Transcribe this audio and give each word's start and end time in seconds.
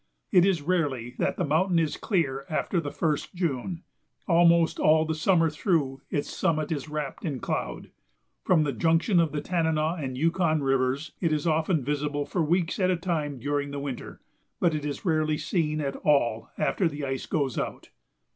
It 0.31 0.45
is 0.47 0.63
rarely 0.63 1.13
that 1.19 1.37
the 1.37 1.45
mountain 1.45 1.77
is 1.77 1.95
clear 1.95 2.43
after 2.49 2.79
the 2.81 2.89
1st 2.89 3.35
June; 3.35 3.83
almost 4.27 4.79
all 4.79 5.05
the 5.05 5.13
summer 5.13 5.47
through 5.47 6.01
its 6.09 6.35
summit 6.35 6.71
is 6.71 6.89
wrapped 6.89 7.23
in 7.23 7.39
cloud. 7.39 7.91
From 8.43 8.63
the 8.63 8.73
junction 8.73 9.19
of 9.19 9.31
the 9.31 9.41
Tanana 9.41 9.97
and 9.99 10.17
Yukon 10.17 10.63
Rivers 10.63 11.11
it 11.21 11.31
is 11.31 11.45
often 11.45 11.83
visible 11.83 12.25
for 12.25 12.41
weeks 12.41 12.79
at 12.79 12.89
a 12.89 12.97
time 12.97 13.37
during 13.37 13.69
the 13.69 13.77
winter, 13.79 14.19
but 14.59 14.73
is 14.73 15.05
rarely 15.05 15.37
seen 15.37 15.79
at 15.79 15.95
all 15.97 16.49
after 16.57 16.87
the 16.87 17.05
ice 17.05 17.27
goes 17.27 17.59
out. 17.59 17.91